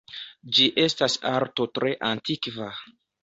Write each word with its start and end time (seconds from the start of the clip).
Ĝi 0.57 0.63
estas 0.83 1.17
arto 1.33 1.67
tre 1.75 1.91
antikva. 2.09 2.71